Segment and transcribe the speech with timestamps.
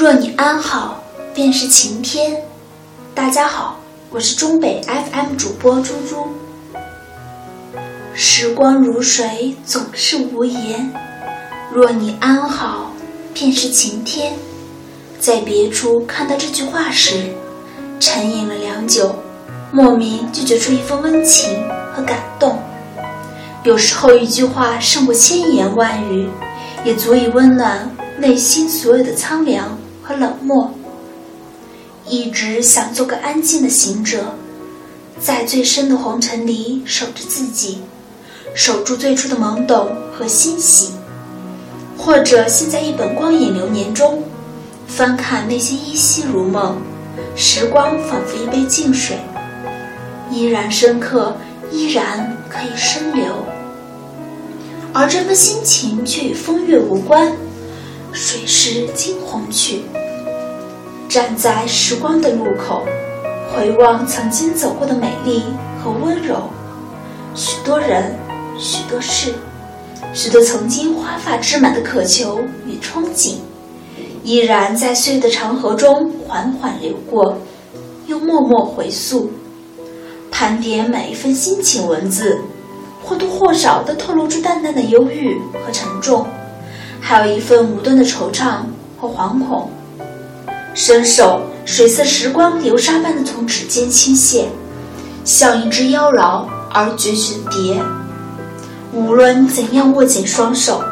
[0.00, 2.42] 若你安好，便是晴天。
[3.14, 6.26] 大家好，我是中北 FM 主播猪猪。
[8.14, 10.90] 时光如水，总是无言。
[11.70, 12.92] 若你安好，
[13.34, 14.32] 便是晴天。
[15.18, 17.34] 在别处看到这句话时，
[18.00, 19.14] 沉吟了良久，
[19.70, 22.58] 莫名就觉出一份温情和感动。
[23.64, 26.30] 有时候，一句话胜过千言万语，
[26.86, 29.76] 也足以温暖内心所有的苍凉
[30.10, 30.72] 和冷漠。
[32.08, 34.34] 一直想做个安静的行者，
[35.20, 37.78] 在最深的红尘里守着自己，
[38.52, 40.94] 守住最初的懵懂和欣喜。
[41.96, 44.24] 或者陷在一本光影流年中，
[44.88, 46.78] 翻看那些依稀如梦，
[47.36, 49.16] 时光仿佛一杯净水，
[50.28, 51.36] 依然深刻，
[51.70, 53.26] 依然可以深流。
[54.92, 57.30] 而这份心情却与风月无关，
[58.12, 59.82] 水是惊鸿去。
[61.10, 62.84] 站在时光的路口，
[63.52, 65.42] 回望曾经走过的美丽
[65.82, 66.48] 和温柔，
[67.34, 68.14] 许多人，
[68.56, 69.34] 许多事，
[70.14, 73.38] 许多曾经花发枝满的渴求与憧憬，
[74.22, 77.36] 依然在岁月的长河中缓缓流过，
[78.06, 79.32] 又默默回溯，
[80.30, 82.38] 盘点每一份心情文字。
[83.02, 86.24] 或多或少都透露出淡淡的忧郁和沉重，
[87.00, 88.58] 还有一份无端的惆怅
[89.00, 89.68] 和惶恐。
[90.74, 94.44] 伸手，水色时光流沙般的从指尖倾泻，
[95.24, 97.82] 像一只妖娆而绝绝的蝶。
[98.92, 100.82] 无论你怎样握紧双手，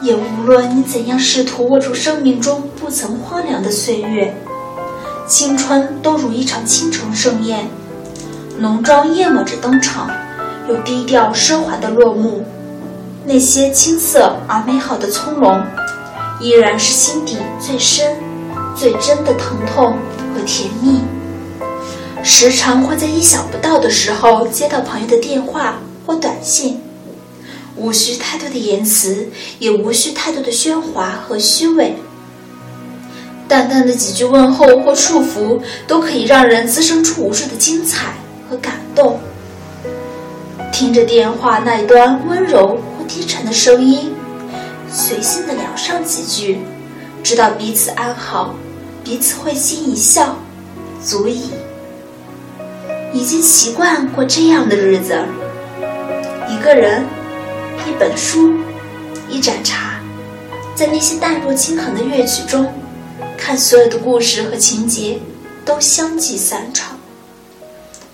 [0.00, 4.36] 也无论你怎样试图握住生命中不曾荒凉的岁月，
[5.26, 7.68] 青春都如一场倾城盛宴，
[8.58, 10.10] 浓妆艳抹着登场。
[10.68, 12.44] 又低调奢华的落幕，
[13.24, 15.62] 那些青涩而美好的葱茏，
[16.40, 18.16] 依然是心底最深、
[18.76, 19.96] 最真的疼痛
[20.34, 21.00] 和甜蜜。
[22.22, 26.80] 时常会在意想不到的时候接到朋友的电话或短信，
[27.76, 29.28] 无需太多的言辞，
[29.58, 31.96] 也无需太多的喧哗和虚伪，
[33.46, 38.14] 淡淡的几句问候或祝福，都可以让人滋生出无数的精彩
[38.50, 39.20] 和感动。
[40.72, 44.12] 听着电话那一端温柔或低沉的声音，
[44.92, 46.58] 随性的聊上几句，
[47.22, 48.54] 知道彼此安好，
[49.06, 50.36] 彼此会心一笑，
[51.00, 51.52] 足矣。
[53.14, 55.16] 已经习惯过这样的日子，
[56.48, 57.04] 一个人，
[57.86, 58.54] 一本书，
[59.30, 60.00] 一盏茶，
[60.74, 62.66] 在那些淡若轻痕的乐曲中，
[63.38, 65.20] 看所有的故事和情节
[65.64, 66.98] 都相继散场。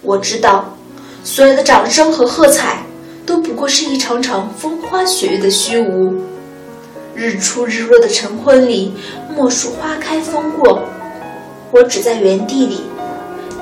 [0.02, 0.76] 我知道。
[1.24, 2.82] 所有的掌声和喝彩，
[3.24, 6.20] 都不过是一场场风花雪月的虚无。
[7.14, 8.92] 日出日落的晨昏里，
[9.34, 10.82] 莫数花开风过，
[11.70, 12.82] 我只在原地里，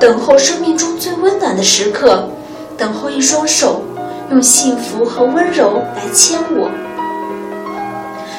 [0.01, 2.29] 等候生命中最温暖的时刻，
[2.77, 3.83] 等候一双手，
[4.31, 6.71] 用幸福和温柔来牵我。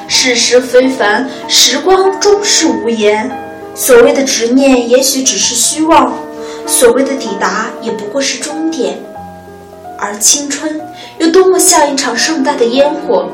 [0.07, 3.31] 世事非凡，时光终是无言。
[3.73, 6.11] 所谓的执念，也许只是虚妄；
[6.67, 8.99] 所谓的抵达，也不过是终点。
[9.97, 10.81] 而青春
[11.19, 13.29] 又多么像一场盛大的烟火，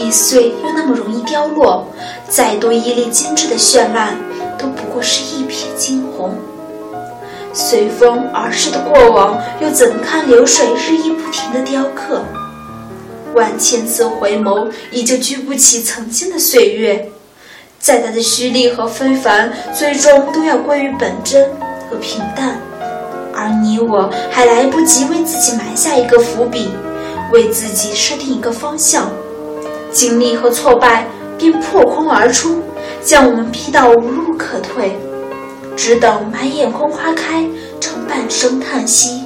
[0.00, 1.86] 易碎又那么容易凋落。
[2.28, 4.16] 再多一粒精致的绚烂，
[4.58, 6.34] 都不过是一瞥惊鸿。
[7.52, 12.22] 随风而逝的过往，又怎堪流水日益不停的雕刻？
[13.34, 17.10] 万千次回眸，依旧聚不起曾经的岁月。
[17.78, 21.48] 再大的虚力和非凡，最终都要归于本真
[21.88, 22.60] 和平淡。
[23.34, 26.70] 而你我还来不及为自己埋下一个伏笔，
[27.32, 29.10] 为自己设定一个方向，
[29.92, 31.06] 经历和挫败
[31.36, 32.62] 便破空而出，
[33.02, 34.96] 将我们逼到无路可退，
[35.76, 37.44] 只等满眼空花开
[37.80, 39.24] 成半生叹息，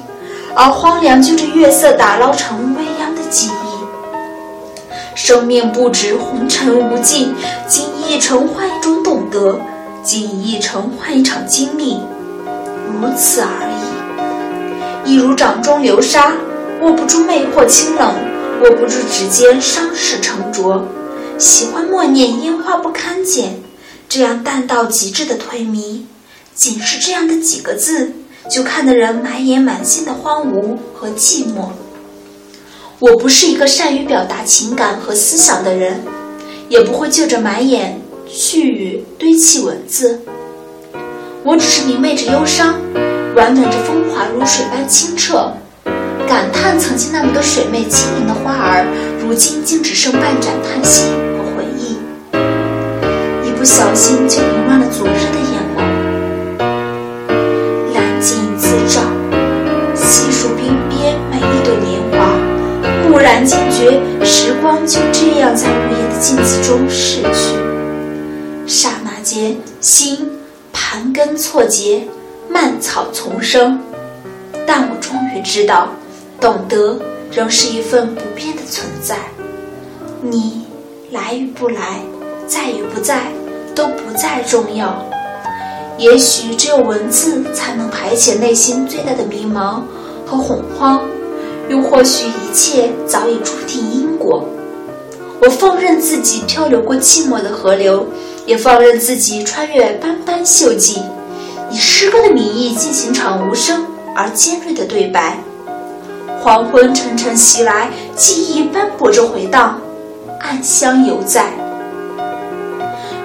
[0.55, 3.75] 而荒凉就着月色打捞成未央的记忆。
[5.13, 7.33] 生命不止，红尘无尽，
[7.67, 9.59] 经一程换一种懂得，
[10.03, 11.99] 经一程换一场经历，
[12.87, 13.47] 如此而
[15.05, 15.09] 已。
[15.09, 16.33] 一如掌中流沙，
[16.81, 18.13] 握不住魅惑清冷，
[18.63, 20.87] 握不住指尖伤势沉着。
[21.37, 23.59] 喜欢默念烟花不堪剪，
[24.07, 26.01] 这样淡到极致的颓靡，
[26.53, 28.13] 仅是这样的几个字，
[28.49, 31.69] 就看得人满眼满心的荒芜和寂寞。
[32.99, 36.01] 我不是一个善于表达情感和思想的人，
[36.69, 37.99] 也不会就着满眼
[38.29, 40.21] 絮语堆砌文字。
[41.43, 42.75] 我只是明媚着忧伤。
[43.35, 45.51] 婉转着风华如水般清澈，
[46.27, 48.85] 感叹曾经那么多水媚轻盈的花儿，
[49.21, 51.05] 如今竟只剩半盏叹息
[51.37, 51.97] 和回忆。
[53.47, 55.77] 一不小心就凌乱了昨日的眼眸。
[57.93, 59.01] 揽镜自照，
[59.95, 62.17] 细数鬓边每一朵年华。
[63.09, 67.55] 蓦然惊觉，时光就这样在午夜的镜子中逝去。
[68.65, 70.31] 刹那间，心
[70.73, 72.07] 盘根错节，
[72.49, 73.79] 蔓草丛生。
[74.67, 75.89] 但我终于知道。
[76.39, 76.99] 懂得
[77.31, 79.17] 仍是一份不变的存在。
[80.21, 80.65] 你
[81.11, 81.99] 来与不来，
[82.47, 83.31] 在与不在，
[83.73, 85.05] 都不再重要。
[85.97, 89.81] 也许只有文字才能排遣内心最大的迷茫
[90.25, 91.01] 和恐慌，
[91.69, 94.43] 又或许一切早已注定因果。
[95.41, 98.05] 我放任自己漂流过寂寞的河流，
[98.45, 101.01] 也放任自己穿越斑斑锈迹，
[101.71, 103.85] 以诗歌的名义进行场无声
[104.15, 105.37] 而尖锐的对白。
[106.45, 109.81] 黄昏沉沉袭来，记忆斑驳着回荡，
[110.41, 111.49] 暗香犹在。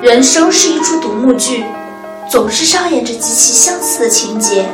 [0.00, 1.67] 人生是一出独幕剧。
[2.31, 4.64] 总是上演着极其相似的情节，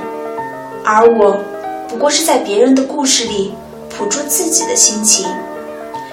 [0.85, 1.37] 而我
[1.89, 3.53] 不过是在别人的故事里
[3.99, 5.27] 捕捉自己的心情，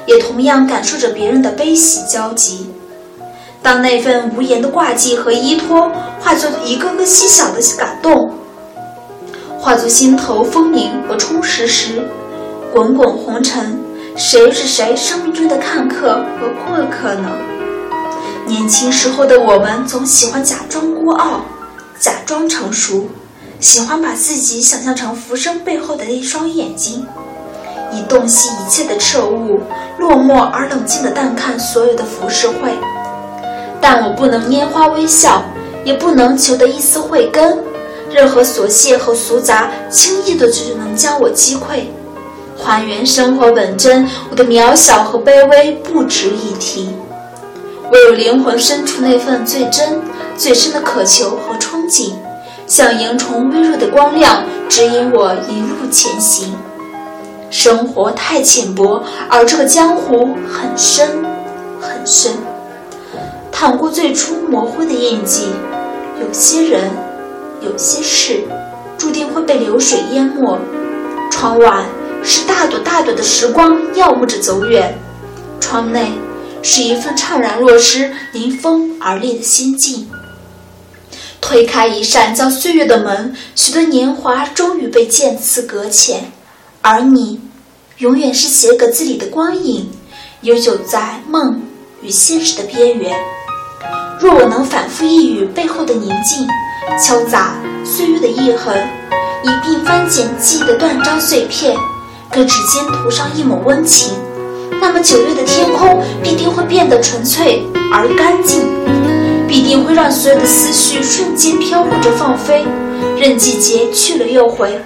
[0.08, 2.72] 也同样感受着别人的悲喜交集。
[3.62, 8.34] 当那份无言的挂记和依托化作一个个细小的感动，
[9.60, 12.08] 化作心头丰盈和充实时，
[12.74, 13.80] 滚滚红尘，
[14.16, 17.30] 谁是谁生命中的看客和过客呢？
[18.48, 21.42] 年轻时候的我们，总喜欢假装孤傲，
[22.00, 23.08] 假装成熟，
[23.60, 27.06] 喜欢把自己想象成浮生背后的那双眼睛，
[27.92, 29.62] 以洞悉一切的彻悟，
[30.00, 32.74] 落寞而冷静地淡看所有的浮世绘。
[33.80, 35.44] 但我不能拈花微笑，
[35.86, 37.64] 也不能求得一丝慧根，
[38.10, 41.84] 任何琐屑和俗杂，轻易的就能将我击溃。
[42.64, 46.90] 还原生活本真，我的渺小和卑微不值一提。
[47.92, 50.02] 唯有灵魂深处那份最真、
[50.38, 52.14] 最深的渴求和憧憬，
[52.66, 56.56] 像萤虫微弱的光亮，指引我一路前行。
[57.50, 61.24] 生活太浅薄，而这个江湖很深
[61.80, 62.32] 很深。
[63.52, 65.50] 淌过最初模糊的印记，
[66.20, 66.90] 有些人，
[67.62, 68.44] 有些事，
[68.98, 70.58] 注定会被流水淹没。
[71.30, 71.84] 窗外
[72.24, 74.98] 是大朵大朵的时光，耀目着走远。
[75.60, 76.12] 窗内。
[76.66, 80.10] 是一份怅然若失、临风而立的心境。
[81.42, 86.32] 推开一扇叫岁月的门，许多年华终于被渐次搁浅，
[86.82, 87.42] 而你，
[87.98, 89.92] 永远是写格子里的光影，
[90.40, 91.62] 游走在梦
[92.02, 93.14] 与现实的边缘。
[94.22, 96.48] 若我能反复一语背后的宁静，
[96.98, 98.74] 敲砸岁月的忆痕，
[99.44, 101.76] 一并翻捡记忆的断章碎片，
[102.34, 104.14] 给指尖涂上一抹温情。
[104.82, 108.62] 那么九月的天空必定会变得纯粹而干净，
[109.48, 112.66] 必定会让所有的思绪瞬间飘忽着放飞，
[113.20, 114.82] 任季节去了又回。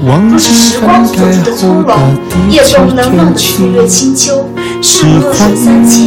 [0.00, 1.98] 若是时光锁住的从容，
[2.48, 4.48] 也不能忘的岁月清秋。
[4.80, 6.06] 是弱水三千，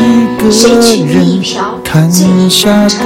[0.50, 2.98] 谁取你一瓢最一方茶？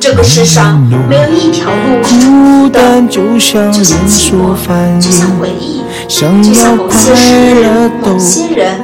[0.00, 8.80] 这个世上没有一条路是孤单的，就像寂寞，就像回忆，就像某些事、某些人，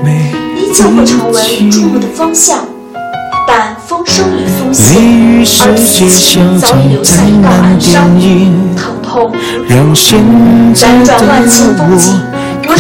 [0.57, 2.59] 依旧会成为注目的方向。
[3.47, 8.19] 但风声已苏醒，而此情早已留下一道暗伤，
[8.75, 9.31] 疼痛
[9.69, 10.17] 如血，
[10.75, 12.21] 辗转万千风景。
[12.67, 12.75] 可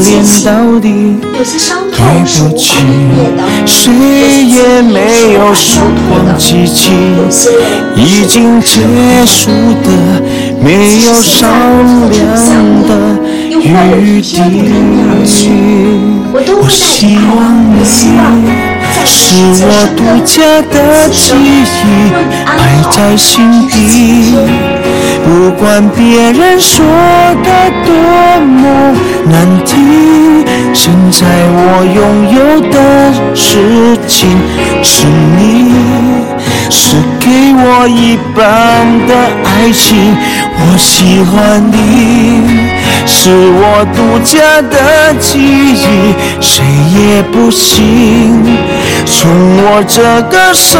[0.00, 0.10] 怜
[0.44, 0.86] 到底，
[1.20, 1.44] 对不
[2.56, 2.66] 起，
[3.66, 3.92] 谁
[4.44, 6.90] 也没有时光机器，
[7.94, 8.80] 已经结
[9.26, 9.50] 束
[9.84, 9.86] 的，
[10.60, 11.46] 没有商
[12.10, 12.18] 量
[12.88, 12.90] 的
[13.62, 14.34] 余地。
[16.30, 17.38] 我希望
[17.74, 17.96] 你是
[19.64, 20.36] 我独家
[20.70, 20.74] 的
[21.10, 21.46] 记忆，
[22.46, 22.58] 埋
[22.90, 23.74] 在心底。
[25.24, 26.84] 不管别人说
[27.44, 27.46] 的
[27.84, 27.92] 多
[28.40, 28.60] 么
[29.26, 29.34] 难
[29.64, 31.98] 听，现在我拥
[32.34, 32.38] 有
[32.70, 32.74] 的
[33.34, 34.16] 事情
[34.82, 35.38] 是你，
[36.70, 38.38] 是给我一半
[39.06, 39.10] 的
[39.44, 40.16] 爱情。
[40.60, 42.67] 我喜欢你，
[43.10, 46.62] 是我独家的记忆，谁
[46.94, 48.44] 也不行
[49.06, 49.30] 从
[49.64, 50.78] 我这个身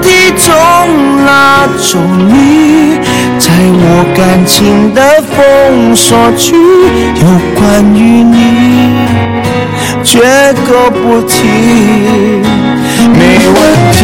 [0.00, 2.98] 体中拉走你。
[3.38, 6.56] 在我感情的封锁区，
[7.20, 7.22] 有
[7.54, 8.36] 关于你，
[10.02, 10.20] 绝
[10.66, 11.36] 口不提，
[13.12, 13.56] 没问
[13.92, 13.97] 题。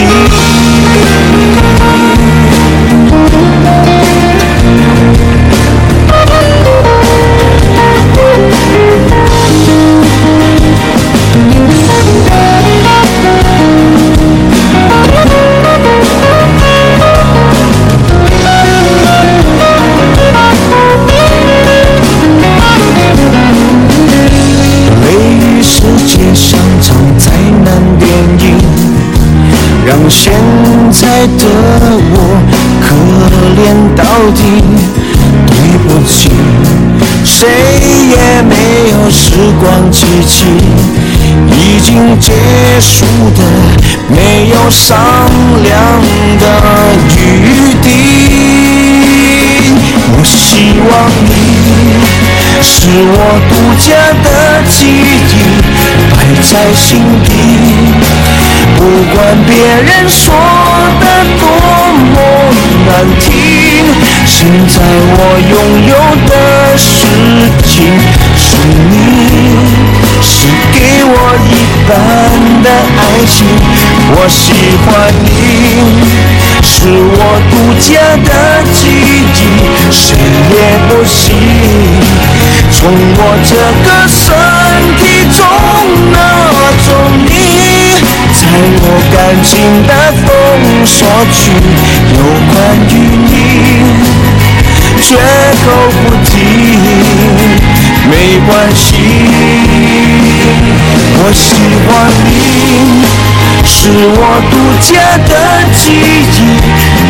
[39.35, 40.47] 时光机器，
[41.49, 42.33] 已经结
[42.79, 43.43] 束的
[44.09, 44.97] 没有商
[45.61, 45.75] 量
[46.39, 46.45] 的
[47.17, 47.21] 余
[47.83, 47.85] 地。
[50.13, 51.27] 我希望你
[52.63, 53.19] 是我
[53.51, 53.91] 独家
[54.23, 54.27] 的
[54.71, 55.35] 记忆，
[56.15, 57.27] 摆在心底。
[58.77, 58.81] 不
[59.13, 60.33] 管别人说
[61.01, 61.05] 的
[61.41, 61.43] 多
[62.15, 62.17] 么
[62.87, 62.89] 难
[63.19, 63.29] 听，
[64.29, 64.75] 现在
[65.17, 65.19] 我
[65.51, 65.53] 拥
[65.89, 65.93] 有
[66.29, 66.33] 的
[66.79, 66.87] 事
[67.67, 67.75] 情
[69.15, 69.23] 是你，
[70.21, 70.35] 是
[70.73, 71.15] 给我
[71.47, 71.51] 一
[71.89, 71.91] 半
[72.63, 72.67] 的
[72.99, 73.37] 爱情。
[74.11, 74.43] 我喜
[74.83, 74.87] 欢
[75.23, 75.27] 你，
[76.63, 77.19] 是我
[77.51, 77.91] 独家
[78.25, 78.29] 的
[78.73, 78.79] 记
[79.35, 79.41] 忆，
[79.91, 80.03] 谁
[80.51, 80.55] 也
[80.89, 81.23] 不行
[82.73, 82.77] 从
[83.17, 83.53] 我这
[83.85, 84.21] 个身
[84.99, 85.39] 体中
[86.13, 86.15] 拿
[86.85, 86.87] 走
[87.25, 87.33] 你。
[88.35, 88.41] 在
[88.83, 89.53] 我感情
[89.87, 89.91] 的
[90.27, 90.27] 封
[90.85, 90.99] 锁
[91.33, 91.41] 区，
[92.15, 92.19] 有
[92.53, 92.55] 关
[92.91, 92.93] 于
[93.25, 93.33] 你，
[95.01, 95.07] 绝
[95.65, 95.67] 口
[96.03, 96.33] 不提。
[98.11, 98.13] 没
[98.47, 98.97] 关系，
[101.17, 101.45] 我喜
[101.87, 101.89] 欢
[102.29, 102.33] 你，
[103.65, 103.73] 是
[104.17, 104.21] 我
[104.51, 104.93] 独家
[105.29, 105.31] 的
[105.73, 105.83] 记
[106.33, 106.39] 忆，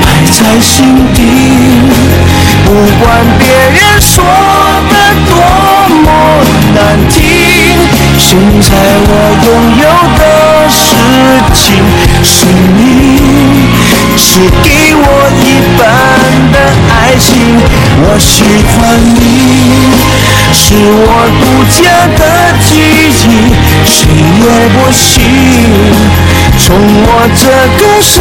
[0.00, 0.72] 摆在心
[1.12, 1.18] 底。
[2.64, 3.04] 不管
[3.38, 4.12] 别人说
[4.88, 4.92] 的
[5.28, 5.32] 多
[6.02, 6.06] 么
[6.74, 6.76] 难
[7.08, 7.18] 听，
[8.18, 8.26] 现
[8.60, 8.68] 在
[9.06, 9.10] 我
[9.44, 9.46] 拥
[9.82, 9.84] 有
[10.18, 10.22] 的。
[10.70, 10.78] 事
[11.52, 11.62] 情
[12.22, 12.46] 是
[12.76, 12.80] 你，
[14.16, 14.22] 是
[14.62, 15.02] 给我
[15.42, 15.46] 一
[15.78, 15.82] 半
[16.52, 16.54] 的
[16.90, 17.30] 爱情。
[18.00, 18.32] 我喜
[18.72, 18.74] 欢
[19.14, 19.23] 你，
[20.86, 21.10] 我
[21.40, 21.82] 独家
[22.18, 22.20] 的
[22.60, 22.68] 记
[23.08, 23.24] 忆，
[23.84, 23.96] 谁
[24.42, 25.02] 也不行
[26.58, 27.42] 从我这
[27.78, 28.12] 个身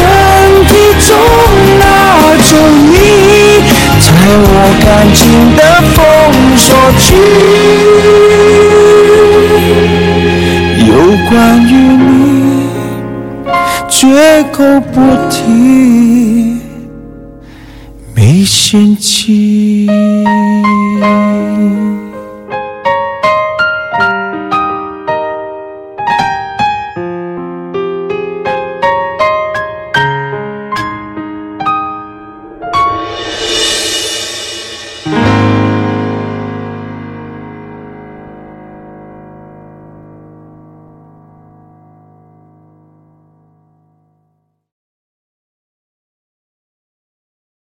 [0.68, 0.72] 体
[1.06, 1.10] 中
[1.80, 1.84] 拿
[2.44, 2.50] 走
[2.90, 2.96] 你，
[4.00, 4.06] 在
[4.40, 4.48] 我
[4.84, 5.22] 感情
[5.56, 5.62] 的
[5.94, 5.98] 封
[6.58, 6.66] 锁
[7.00, 7.06] 区，
[10.88, 10.92] 有
[11.30, 11.32] 关
[11.68, 12.08] 于你。
[13.90, 14.02] 绝
[14.52, 14.58] 口
[14.94, 14.96] 不
[15.30, 15.40] 提，
[18.16, 19.83] 没嫌弃。